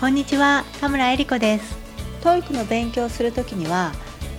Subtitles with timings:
[0.00, 1.76] こんにちは田村恵理子です。
[2.22, 3.92] TOEIC の勉強をするときには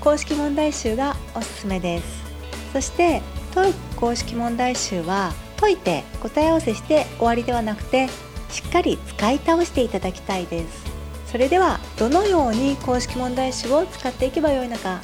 [0.00, 2.24] 公式問題集がおすすめです。
[2.72, 8.08] そして TOEIC 公式問題集は解いて答え合わせして終わりではなくて
[8.50, 10.84] しっかり使い倒していただきたいです。
[11.30, 15.00] それではどのように公式問題集を使っていけばよいのか。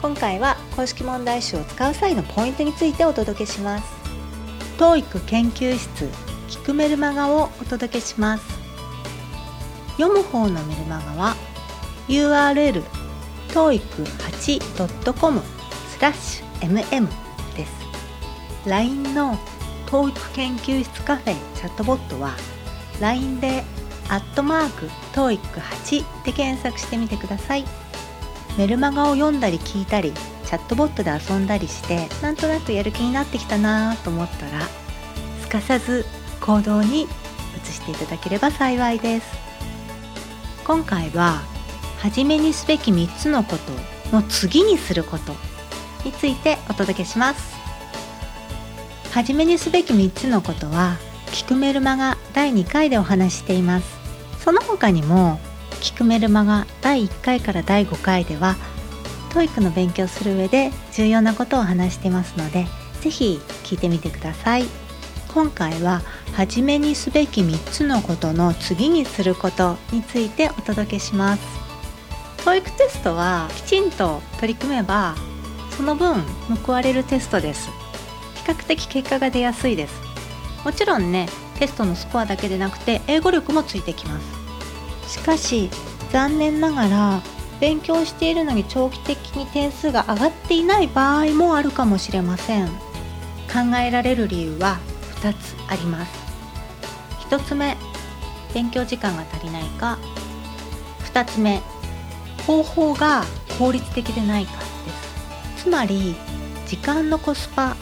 [0.00, 3.84] 今回は公式問題集を使う際のポイントについてお届けします。
[4.78, 6.08] TOEIC 研究室
[6.48, 8.53] 聞くメルマガをお届けします
[9.96, 11.36] 読む方のメルマガは
[12.08, 12.82] URL
[13.48, 15.40] toeic8.com
[15.88, 17.08] スラッシュ mm
[17.56, 17.72] です。
[18.66, 19.38] LINE の
[19.86, 22.34] TOEIC 研究室カフェチャットボットは
[23.00, 23.62] LINE で
[24.08, 27.64] アットマーク TOEIC8 で検索してみてください。
[28.58, 30.12] メルマガを読んだり聞いたり
[30.44, 34.60] チャットボットで遊んだりしてなんとなくやる気になってきたなと思ったら
[35.40, 36.04] すかさず
[36.40, 37.06] 行動に移
[37.72, 39.43] していただければ幸いです。
[40.64, 41.42] 今回は
[41.98, 45.34] 初めにすべき3つのことの次にすること
[46.04, 47.54] についてお届けします。
[49.12, 53.86] 初めにすべき3つのことは聞くメルマガ第2回でお話しています。
[54.42, 55.38] その他にも
[55.82, 58.56] 聞くメルマガ第1回から第5回では
[59.30, 62.66] TOEIC の勉強する上で重要なことを話していますので
[63.02, 64.64] 是非聞いてみてください。
[65.34, 66.00] 今回は
[66.34, 71.42] 初めにすべき3つのことの次にすることについてお届けします。
[72.38, 75.14] TOEIC テストはきちんと取り組めば
[75.76, 76.22] その分
[76.64, 77.70] 報われるテストです。
[78.34, 79.94] 比較的結果が出やすいです。
[80.64, 84.20] もちろんねテストのスコアだけでなくて英語力もついてきま
[85.06, 85.12] す。
[85.12, 85.70] しかし
[86.10, 87.22] 残念ながら
[87.60, 92.66] 勉強しているのに長期的に点数が上がっていない場合もあるかもしれません。
[92.66, 94.78] 考えられる理由は
[95.22, 96.23] 2つあります。
[97.34, 97.76] 1つ目
[98.54, 99.98] 勉強時間が足りないか。
[101.12, 101.60] 2つ目
[102.46, 103.24] 方法が
[103.58, 104.64] 効率的でないかで
[105.56, 105.64] す。
[105.64, 106.14] つまり
[106.68, 107.74] 時間のコスパ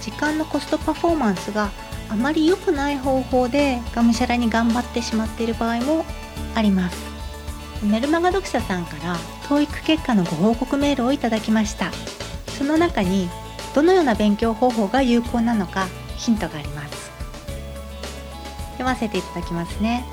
[0.00, 1.70] 時間のコストパフォーマンスが
[2.08, 6.04] あまり良くない方法でがむしゃらに頑張ってしまっている場合も
[6.54, 6.96] あります。
[7.82, 9.16] メルマガ読者さんから
[9.48, 11.90] TOEIC 結果のご報告メールをいただきました。
[12.56, 13.28] その中に
[13.74, 16.73] どのような勉強方法が有効なのかヒントがあります。
[18.84, 20.04] 読ませていただきますね。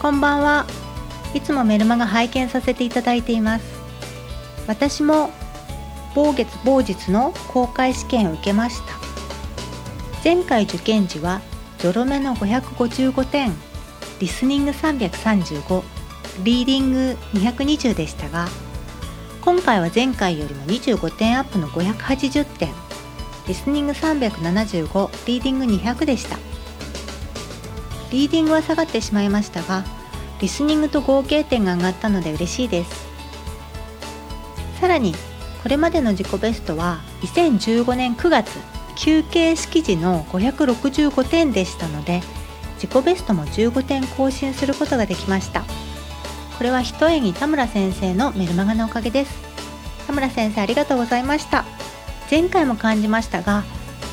[0.00, 0.66] こんばんは。
[1.34, 3.64] いつもメルマガ拝見させていただいています。
[4.66, 5.30] 私も
[6.14, 8.94] 某月某日の公開試験を受けました。
[10.24, 11.42] 前回受験時は
[11.78, 13.52] ゾロ目の555点
[14.18, 15.82] リスニング335
[16.42, 18.48] リーディング220でしたが
[19.42, 22.72] 今回は前回よりも25点アップの580点
[23.46, 26.38] リスニング375リーディング200でした。
[28.10, 29.84] リーディングは下がってしまいましたが
[30.40, 33.06] リスニングと合計点が上がったので嬉しいです。
[34.80, 35.14] さらに
[35.62, 38.50] これまでの自己ベストは2015年9月
[38.94, 42.22] 休憩式時の565点でしたので
[42.74, 45.64] 自己ベストも15点更新することができました。
[46.58, 49.34] これは一重に田村先生のメルマガのおかげです。
[50.06, 51.64] 田村先生ありがとうございました。
[52.30, 53.64] 前回も感じましたが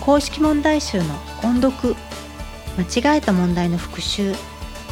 [0.02, 1.06] 公式問題集の
[1.44, 1.96] 音読
[2.78, 4.34] 間違えた問題の復習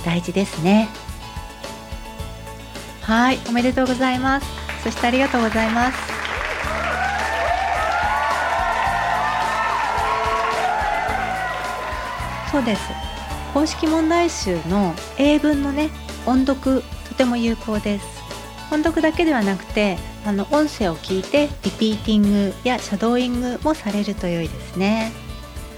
[0.06, 0.90] 大事ですね。
[3.02, 4.47] はいおめでとうございます。
[4.84, 5.97] そしてありがとうございます。
[12.52, 12.81] そうです。
[13.53, 15.90] 公式問題集の英文のね
[16.25, 18.06] 音読とても有効です。
[18.72, 25.12] 音読だけではなくてあの音声を聞いてリピーティングやシャドーイングもされると良いですね。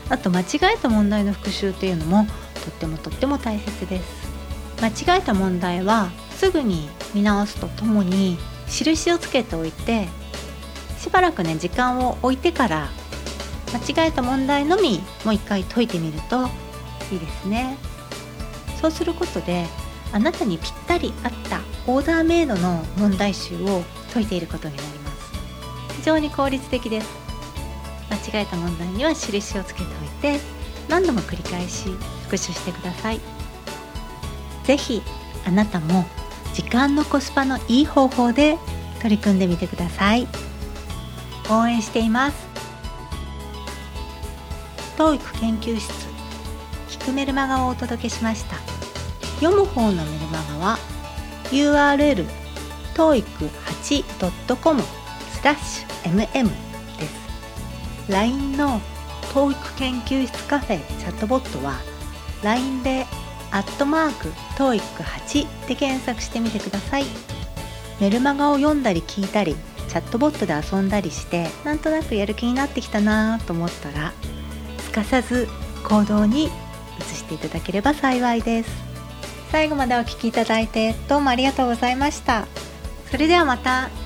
[0.09, 2.25] あと間違えた問題の復習っていうのも
[2.63, 4.33] とってもとっても大切です。
[4.81, 8.37] 間違えた問題はすぐに見直すとともに
[8.67, 10.07] 印をつけておいて
[10.99, 12.89] しばらくね時間を置いてから
[13.73, 16.47] 間違えた問題のみもう一回解いてみると
[17.11, 17.77] いいですね。
[18.81, 19.65] そうすることで
[20.11, 23.83] あなたにぴったり合ったオーダーメイドの問題集を
[24.13, 25.31] 解いていることになります。
[25.97, 27.22] 非常に効率的です。
[28.13, 30.39] 間違えた問題には印をつけておいて
[30.87, 31.89] 何度も繰り返し
[32.23, 33.19] 復習してください。
[34.65, 35.01] 是非
[35.45, 36.05] あなたも
[36.53, 38.57] 時間のコスパのいい方法で
[39.01, 40.27] 取り組んでみてください。
[41.49, 42.37] 応援しています。
[44.97, 45.91] TOEIC 研究室
[46.89, 48.57] 聞くメルマガをお届けしました。
[49.39, 50.77] 読む方のメルマガは
[51.51, 52.25] URL
[52.93, 54.81] toeic8.com
[55.31, 56.72] スラッシュ mm
[58.09, 58.81] LINE の
[59.33, 61.79] TOEIC 研究室カフェチャットボットは
[62.43, 63.05] LINE で
[63.51, 64.27] アットマーク
[64.57, 67.05] TOEIC8 で検索してみてください。
[67.99, 69.55] メルマガを読んだり聞いたり
[69.87, 74.11] チャットボットで遊んだりしてなんとなくやる気になってきたなと思ったら
[74.79, 75.47] すかさず
[75.87, 76.49] 行動に移
[77.15, 78.69] していただければ幸いです。
[79.51, 82.47] 最後までお聴きいただいてどうもありがとうございました。
[83.11, 84.02] それではまた。